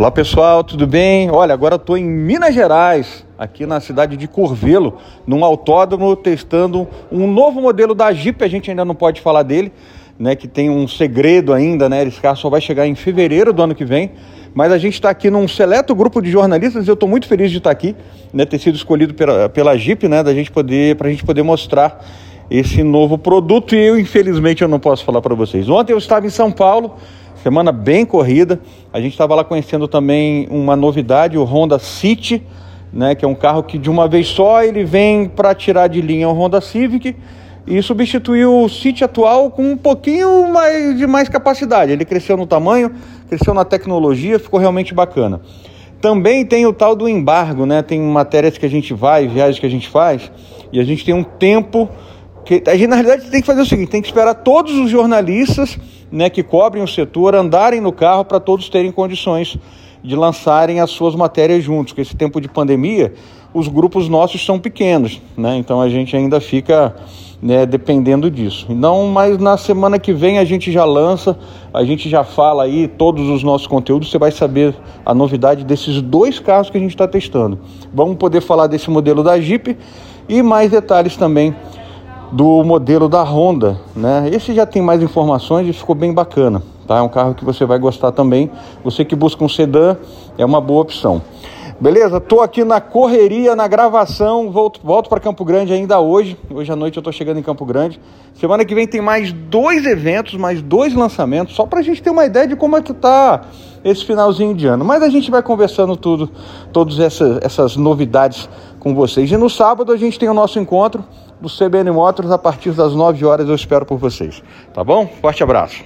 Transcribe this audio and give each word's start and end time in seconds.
Olá 0.00 0.10
pessoal, 0.10 0.64
tudo 0.64 0.86
bem? 0.86 1.30
Olha, 1.30 1.52
agora 1.52 1.74
estou 1.74 1.94
em 1.94 2.06
Minas 2.06 2.54
Gerais, 2.54 3.22
aqui 3.38 3.66
na 3.66 3.80
cidade 3.80 4.16
de 4.16 4.26
Curvelo, 4.26 4.96
num 5.26 5.44
autódromo, 5.44 6.16
testando 6.16 6.88
um 7.12 7.30
novo 7.30 7.60
modelo 7.60 7.94
da 7.94 8.10
Jeep. 8.10 8.42
A 8.42 8.48
gente 8.48 8.70
ainda 8.70 8.82
não 8.82 8.94
pode 8.94 9.20
falar 9.20 9.42
dele, 9.42 9.70
né? 10.18 10.34
Que 10.34 10.48
tem 10.48 10.70
um 10.70 10.88
segredo 10.88 11.52
ainda, 11.52 11.86
né? 11.86 12.02
Esse 12.02 12.18
carro 12.18 12.38
só 12.38 12.48
vai 12.48 12.62
chegar 12.62 12.86
em 12.86 12.94
fevereiro 12.94 13.52
do 13.52 13.62
ano 13.62 13.74
que 13.74 13.84
vem. 13.84 14.12
Mas 14.54 14.72
a 14.72 14.78
gente 14.78 14.94
está 14.94 15.10
aqui 15.10 15.28
num 15.28 15.46
seleto 15.46 15.94
grupo 15.94 16.22
de 16.22 16.30
jornalistas 16.30 16.86
e 16.86 16.88
eu 16.88 16.94
estou 16.94 17.06
muito 17.06 17.26
feliz 17.26 17.50
de 17.50 17.58
estar 17.58 17.70
aqui, 17.70 17.94
né? 18.32 18.46
Ter 18.46 18.58
sido 18.58 18.76
escolhido 18.76 19.12
pela, 19.12 19.50
pela 19.50 19.76
Jeep, 19.76 20.08
né? 20.08 20.22
Da 20.22 20.32
gente 20.32 20.50
poder, 20.50 20.96
para 20.96 21.08
a 21.08 21.10
gente 21.10 21.26
poder 21.26 21.42
mostrar 21.42 22.02
esse 22.50 22.82
novo 22.82 23.18
produto 23.18 23.74
e 23.74 23.78
eu, 23.78 24.00
infelizmente, 24.00 24.62
eu 24.62 24.68
não 24.68 24.80
posso 24.80 25.04
falar 25.04 25.20
para 25.20 25.34
vocês. 25.34 25.68
Ontem 25.68 25.92
eu 25.92 25.98
estava 25.98 26.26
em 26.26 26.30
São 26.30 26.50
Paulo 26.50 26.96
Semana 27.42 27.72
bem 27.72 28.04
corrida. 28.04 28.60
A 28.92 29.00
gente 29.00 29.12
estava 29.12 29.34
lá 29.34 29.42
conhecendo 29.42 29.88
também 29.88 30.46
uma 30.50 30.76
novidade, 30.76 31.38
o 31.38 31.44
Honda 31.44 31.78
City, 31.78 32.42
né, 32.92 33.14
que 33.14 33.24
é 33.24 33.28
um 33.28 33.34
carro 33.34 33.62
que 33.62 33.78
de 33.78 33.88
uma 33.88 34.06
vez 34.06 34.26
só 34.26 34.62
ele 34.62 34.84
vem 34.84 35.26
para 35.26 35.54
tirar 35.54 35.86
de 35.88 36.02
linha 36.02 36.28
o 36.28 36.32
Honda 36.32 36.60
Civic 36.60 37.16
e 37.66 37.82
substituir 37.82 38.44
o 38.44 38.68
City 38.68 39.04
atual 39.04 39.50
com 39.50 39.72
um 39.72 39.76
pouquinho 39.76 40.52
mais 40.52 40.98
de 40.98 41.06
mais 41.06 41.30
capacidade. 41.30 41.92
Ele 41.92 42.04
cresceu 42.04 42.36
no 42.36 42.46
tamanho, 42.46 42.92
cresceu 43.26 43.54
na 43.54 43.64
tecnologia, 43.64 44.38
ficou 44.38 44.60
realmente 44.60 44.92
bacana. 44.92 45.40
Também 45.98 46.44
tem 46.44 46.66
o 46.66 46.74
tal 46.74 46.94
do 46.94 47.08
embargo, 47.08 47.64
né? 47.64 47.80
Tem 47.80 47.98
matérias 48.00 48.58
que 48.58 48.66
a 48.66 48.70
gente 48.70 48.92
vai, 48.92 49.26
viagens 49.26 49.58
que 49.58 49.66
a 49.66 49.70
gente 49.70 49.88
faz, 49.88 50.30
e 50.70 50.78
a 50.78 50.84
gente 50.84 51.06
tem 51.06 51.14
um 51.14 51.24
tempo 51.24 51.88
que 52.44 52.62
a 52.66 52.76
gente 52.76 52.88
na 52.88 52.96
realidade 52.96 53.30
tem 53.30 53.40
que 53.40 53.46
fazer 53.46 53.62
o 53.62 53.66
seguinte, 53.66 53.90
tem 53.90 54.02
que 54.02 54.08
esperar 54.08 54.34
todos 54.34 54.74
os 54.74 54.90
jornalistas 54.90 55.78
né, 56.10 56.28
que 56.30 56.42
cobrem 56.42 56.82
o 56.82 56.88
setor 56.88 57.34
andarem 57.34 57.80
no 57.80 57.92
carro 57.92 58.24
para 58.24 58.40
todos 58.40 58.68
terem 58.68 58.90
condições 58.90 59.56
de 60.02 60.16
lançarem 60.16 60.80
as 60.80 60.90
suas 60.90 61.14
matérias 61.14 61.62
juntos. 61.62 61.92
Com 61.92 62.00
esse 62.00 62.16
tempo 62.16 62.40
de 62.40 62.48
pandemia, 62.48 63.12
os 63.52 63.68
grupos 63.68 64.08
nossos 64.08 64.44
são 64.44 64.58
pequenos, 64.58 65.20
né? 65.36 65.56
Então 65.56 65.80
a 65.80 65.88
gente 65.88 66.16
ainda 66.16 66.40
fica 66.40 66.94
né, 67.42 67.64
dependendo 67.64 68.30
disso. 68.30 68.66
Não, 68.70 69.08
mas 69.08 69.38
na 69.38 69.56
semana 69.56 69.98
que 69.98 70.12
vem 70.12 70.38
a 70.38 70.44
gente 70.44 70.70
já 70.70 70.84
lança, 70.84 71.38
a 71.72 71.84
gente 71.84 72.08
já 72.08 72.22
fala 72.22 72.64
aí 72.64 72.86
todos 72.86 73.28
os 73.28 73.42
nossos 73.42 73.66
conteúdos. 73.66 74.10
Você 74.10 74.18
vai 74.18 74.30
saber 74.30 74.74
a 75.04 75.14
novidade 75.14 75.64
desses 75.64 76.00
dois 76.00 76.38
carros 76.38 76.70
que 76.70 76.76
a 76.76 76.80
gente 76.80 76.90
está 76.90 77.08
testando. 77.08 77.58
Vamos 77.92 78.16
poder 78.16 78.40
falar 78.40 78.66
desse 78.66 78.90
modelo 78.90 79.22
da 79.22 79.40
Jeep 79.40 79.76
e 80.28 80.42
mais 80.42 80.70
detalhes 80.70 81.16
também 81.16 81.54
do 82.32 82.62
modelo 82.62 83.08
da 83.08 83.22
Honda, 83.22 83.78
né? 83.94 84.30
Esse 84.32 84.54
já 84.54 84.64
tem 84.64 84.80
mais 84.80 85.02
informações 85.02 85.68
e 85.68 85.72
ficou 85.72 85.94
bem 85.94 86.12
bacana, 86.12 86.62
tá? 86.86 86.98
É 86.98 87.02
um 87.02 87.08
carro 87.08 87.34
que 87.34 87.44
você 87.44 87.64
vai 87.64 87.78
gostar 87.78 88.12
também. 88.12 88.50
Você 88.84 89.04
que 89.04 89.16
busca 89.16 89.44
um 89.44 89.48
sedã 89.48 89.96
é 90.38 90.44
uma 90.44 90.60
boa 90.60 90.82
opção. 90.82 91.22
Beleza? 91.80 92.20
Tô 92.20 92.42
aqui 92.42 92.62
na 92.62 92.78
correria, 92.78 93.56
na 93.56 93.66
gravação. 93.66 94.50
Volto, 94.50 94.80
volto 94.84 95.08
para 95.08 95.18
Campo 95.18 95.44
Grande 95.46 95.72
ainda 95.72 95.98
hoje. 95.98 96.36
Hoje 96.50 96.70
à 96.70 96.76
noite 96.76 96.98
eu 96.98 97.02
tô 97.02 97.10
chegando 97.10 97.38
em 97.38 97.42
Campo 97.42 97.64
Grande. 97.64 97.98
Semana 98.34 98.66
que 98.66 98.74
vem 98.74 98.86
tem 98.86 99.00
mais 99.00 99.32
dois 99.32 99.86
eventos, 99.86 100.34
mais 100.34 100.60
dois 100.60 100.92
lançamentos, 100.92 101.54
só 101.54 101.64
para 101.64 101.80
a 101.80 101.82
gente 101.82 102.02
ter 102.02 102.10
uma 102.10 102.26
ideia 102.26 102.46
de 102.46 102.54
como 102.54 102.76
é 102.76 102.82
que 102.82 102.92
tá 102.92 103.40
esse 103.82 104.04
finalzinho 104.04 104.54
de 104.54 104.66
ano. 104.66 104.84
Mas 104.84 105.02
a 105.02 105.08
gente 105.08 105.30
vai 105.30 105.42
conversando 105.42 105.96
tudo, 105.96 106.30
todas 106.70 107.00
essas, 107.00 107.38
essas 107.42 107.76
novidades 107.76 108.46
com 108.78 108.94
vocês. 108.94 109.32
E 109.32 109.36
no 109.38 109.48
sábado 109.48 109.90
a 109.90 109.96
gente 109.96 110.18
tem 110.18 110.28
o 110.28 110.34
nosso 110.34 110.58
encontro 110.60 111.02
do 111.40 111.48
CBN 111.48 111.90
Motors 111.90 112.30
a 112.30 112.38
partir 112.38 112.72
das 112.72 112.94
9 112.94 113.24
horas. 113.24 113.48
Eu 113.48 113.54
espero 113.54 113.86
por 113.86 113.98
vocês. 113.98 114.42
Tá 114.74 114.84
bom? 114.84 115.06
Forte 115.20 115.42
abraço. 115.42 115.82